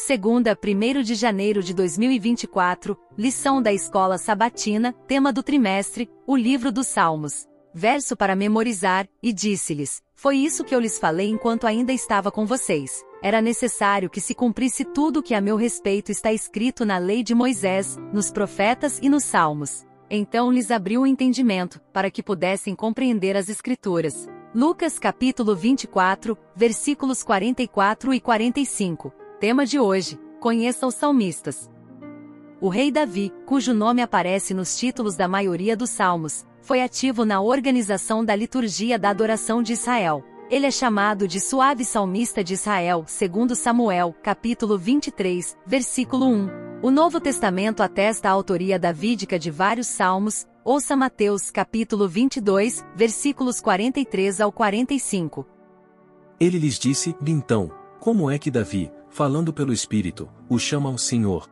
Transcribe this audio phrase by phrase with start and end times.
[0.00, 6.70] Segunda, 1 de janeiro de 2024, lição da Escola Sabatina, tema do trimestre, o livro
[6.70, 7.48] dos Salmos.
[7.74, 12.46] Verso para memorizar, e disse-lhes: Foi isso que eu lhes falei enquanto ainda estava com
[12.46, 13.04] vocês.
[13.20, 17.24] Era necessário que se cumprisse tudo o que a meu respeito está escrito na lei
[17.24, 19.84] de Moisés, nos profetas e nos salmos.
[20.08, 24.28] Então lhes abriu o entendimento, para que pudessem compreender as Escrituras.
[24.54, 29.12] Lucas capítulo 24, versículos 44 e 45.
[29.40, 31.70] Tema de hoje: Conheça os salmistas.
[32.60, 37.40] O rei Davi, cujo nome aparece nos títulos da maioria dos salmos, foi ativo na
[37.40, 40.24] organização da liturgia da adoração de Israel.
[40.50, 46.48] Ele é chamado de suave salmista de Israel, segundo Samuel, capítulo 23, versículo 1.
[46.82, 53.60] O Novo Testamento atesta a autoria davídica de vários salmos, ouça Mateus capítulo 22, versículos
[53.60, 55.46] 43 ao 45.
[56.40, 61.48] Ele lhes disse, então, como é que Davi, falando pelo Espírito, o chama ao Senhor.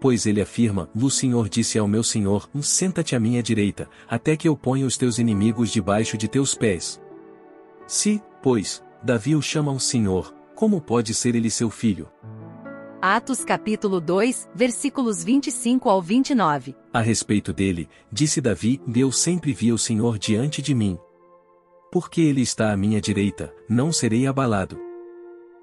[0.00, 4.48] Pois ele afirma: O Senhor disse ao meu Senhor: Senta-te à minha direita, até que
[4.48, 7.00] eu ponha os teus inimigos debaixo de teus pés.
[7.86, 12.08] Se, pois, Davi o chama ao Senhor, como pode ser ele seu filho?
[13.00, 16.74] Atos capítulo 2, versículos 25 ao 29.
[16.92, 20.98] A respeito dele, disse Davi: Deus sempre via o Senhor diante de mim.
[21.92, 24.85] Porque ele está à minha direita, não serei abalado.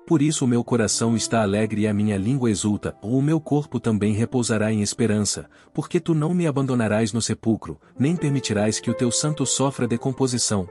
[0.06, 3.40] Por isso o meu coração está alegre e a minha língua exulta, ou o meu
[3.40, 8.92] corpo também repousará em esperança, porque tu não me abandonarás no sepulcro, nem permitirás que
[8.92, 10.68] o teu santo sofra decomposição.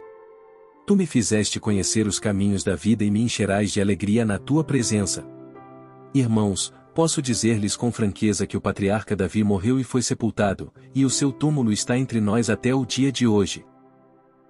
[0.87, 4.63] Tu me fizeste conhecer os caminhos da vida e me encherás de alegria na tua
[4.63, 5.25] presença.
[6.13, 11.11] Irmãos, posso dizer-lhes com franqueza que o patriarca Davi morreu e foi sepultado, e o
[11.11, 13.65] seu túmulo está entre nós até o dia de hoje.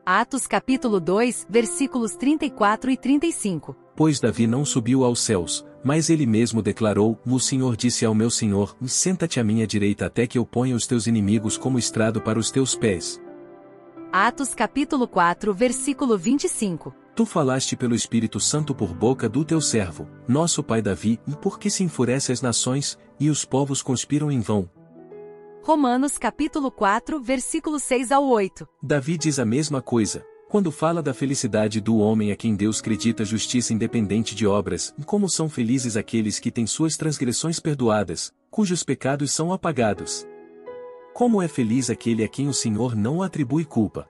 [0.05, 3.82] Atos capítulo 2, versículos 34 e 35.
[3.95, 8.31] Pois Davi não subiu aos céus, mas ele mesmo declarou: O Senhor disse ao meu
[8.31, 12.39] Senhor: Senta-te à minha direita até que eu ponha os teus inimigos como estrado para
[12.39, 13.21] os teus pés.
[14.13, 16.95] Atos capítulo 4, versículo 25.
[17.15, 21.59] Tu falaste pelo Espírito Santo por boca do teu servo, nosso pai Davi, e por
[21.59, 24.69] que se enfurece as nações, e os povos conspiram em vão,
[25.65, 28.69] Romanos capítulo 4, versículo 6 ao 8.
[28.83, 33.25] Davi diz a mesma coisa, quando fala da felicidade do homem a quem Deus acredita
[33.25, 39.33] justiça independente de obras, como são felizes aqueles que têm suas transgressões perdoadas, cujos pecados
[39.33, 40.27] são apagados.
[41.15, 44.07] Como é feliz aquele a quem o Senhor não atribui culpa.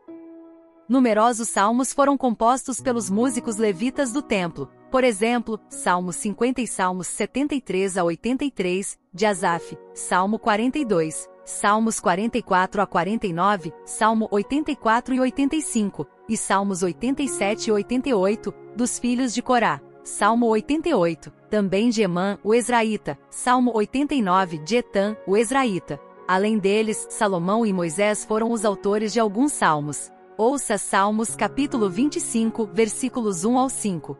[0.89, 7.07] Numerosos salmos foram compostos pelos músicos levitas do templo, por exemplo, Salmos 50 e Salmos
[7.07, 16.07] 73 a 83, de Asaf, Salmo 42, Salmos 44 a 49, Salmo 84 e 85,
[16.29, 19.81] e Salmos 87 e 88, dos filhos de Corá.
[20.05, 26.01] Salmo 88, também de Emã, o Ezraíta, Salmo 89 de Etan, o Ezraíta.
[26.27, 30.11] Além deles, Salomão e Moisés foram os autores de alguns salmos.
[30.37, 34.19] Ouça Salmos capítulo 25, versículos 1 ao 5.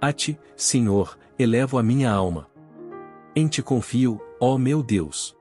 [0.00, 2.50] A ti, Senhor, elevo a minha alma.
[3.34, 5.34] Em ti confio, ó meu Deus.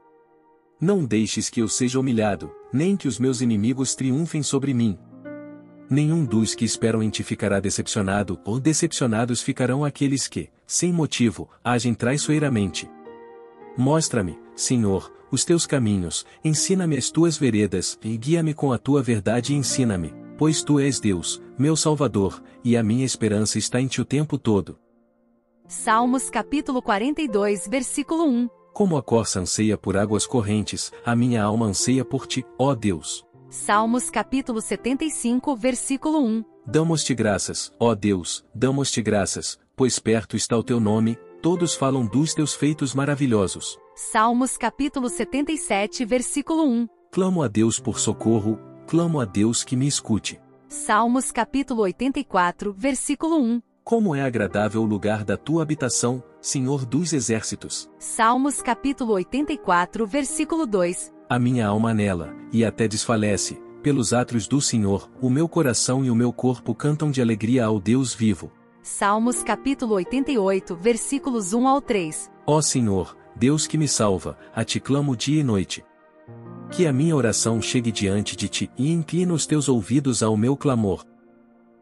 [0.82, 4.98] Não deixes que eu seja humilhado, nem que os meus inimigos triunfem sobre mim.
[5.88, 11.48] Nenhum dos que esperam em ti ficará decepcionado, ou decepcionados ficarão aqueles que, sem motivo,
[11.64, 12.90] agem traiçoeiramente.
[13.78, 19.54] Mostra-me, Senhor, os teus caminhos, ensina-me as tuas veredas, e guia-me com a tua verdade
[19.54, 24.02] e ensina-me, pois tu és Deus, meu Salvador, e a minha esperança está em ti
[24.02, 24.80] o tempo todo.
[25.68, 31.66] Salmos capítulo 42, versículo 1 como a corça anseia por águas correntes, a minha alma
[31.66, 33.26] anseia por ti, ó Deus.
[33.50, 36.46] Salmos capítulo 75, versículo 1.
[36.66, 42.34] Damos-te graças, ó Deus, damos-te graças, pois perto está o teu nome, todos falam dos
[42.34, 43.78] teus feitos maravilhosos.
[43.96, 46.88] Salmos capítulo 77, versículo 1.
[47.12, 50.40] Clamo a Deus por socorro, clamo a Deus que me escute.
[50.70, 53.62] Salmos capítulo 84, versículo 1.
[53.92, 57.92] Como é agradável o lugar da tua habitação, Senhor dos exércitos.
[58.00, 61.12] Salmos capítulo 84, versículo 2.
[61.30, 66.10] A minha alma nela, e até desfalece, pelos atos do Senhor, o meu coração e
[66.10, 68.50] o meu corpo cantam de alegria ao Deus vivo.
[68.82, 72.32] Salmos capítulo 88, versículos 1 ao 3.
[72.48, 75.84] Ó Senhor, Deus que me salva, a ti clamo dia e noite.
[76.72, 80.56] Que a minha oração chegue diante de ti e inclina os teus ouvidos ao meu
[80.56, 81.04] clamor.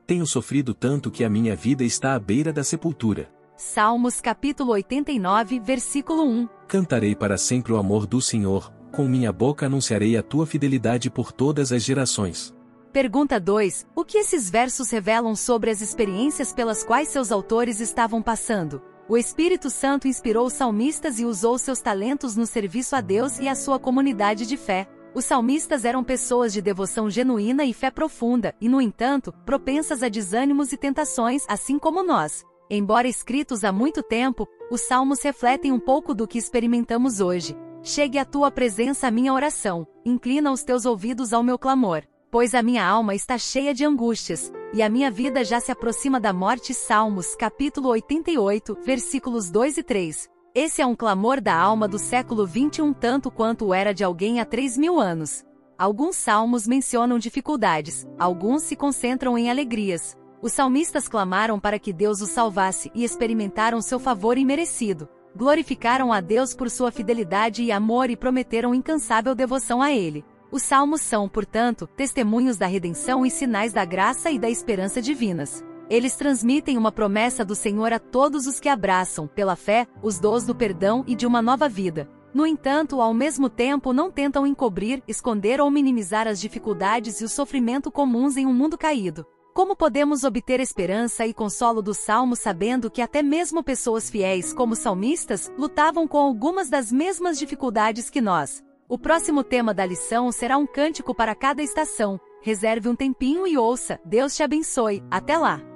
[0.10, 3.32] Tenho sofrido tanto que a minha vida está à beira da sepultura.
[3.56, 6.50] Salmos capítulo 89, versículo 1.
[6.68, 11.32] Cantarei para sempre o amor do Senhor, com minha boca anunciarei a tua fidelidade por
[11.32, 12.52] todas as gerações.
[12.92, 13.86] Pergunta 2.
[13.96, 18.82] O que esses versos revelam sobre as experiências pelas quais seus autores estavam passando?
[19.08, 23.48] O Espírito Santo inspirou os salmistas e usou seus talentos no serviço a Deus e
[23.48, 24.88] à sua comunidade de fé.
[25.14, 30.10] Os salmistas eram pessoas de devoção genuína e fé profunda, e, no entanto, propensas a
[30.10, 32.46] desânimos e tentações, assim como nós.
[32.70, 37.58] Embora escritos há muito tempo, os salmos refletem um pouco do que experimentamos hoje.
[37.82, 42.54] Chegue à tua presença a minha oração, inclina os teus ouvidos ao meu clamor, pois
[42.54, 46.32] a minha alma está cheia de angústias, e a minha vida já se aproxima da
[46.32, 46.74] morte.
[46.74, 50.30] Salmos, capítulo 88, versículos 2 e 3.
[50.62, 54.46] Esse é um clamor da alma do século 21 tanto quanto era de alguém há
[54.46, 55.42] 3 mil anos.
[55.78, 60.18] Alguns salmos mencionam dificuldades, alguns se concentram em alegrias.
[60.42, 65.08] Os salmistas clamaram para que Deus os salvasse e experimentaram seu favor imerecido.
[65.34, 70.26] Glorificaram a Deus por sua fidelidade e amor e prometeram incansável devoção a Ele.
[70.52, 75.64] Os salmos são, portanto, testemunhos da redenção e sinais da graça e da esperança divinas.
[75.90, 80.46] Eles transmitem uma promessa do Senhor a todos os que abraçam, pela fé, os dons
[80.46, 82.08] do perdão e de uma nova vida.
[82.32, 87.30] No entanto, ao mesmo tempo não tentam encobrir, esconder ou minimizar as dificuldades e o
[87.30, 89.26] sofrimento comuns em um mundo caído.
[89.52, 94.76] Como podemos obter esperança e consolo do salmo sabendo que até mesmo pessoas fiéis como
[94.76, 98.64] salmistas lutavam com algumas das mesmas dificuldades que nós?
[98.88, 102.20] O próximo tema da lição será um cântico para cada estação.
[102.42, 104.00] Reserve um tempinho e ouça.
[104.06, 105.04] Deus te abençoe.
[105.12, 105.69] Até lá!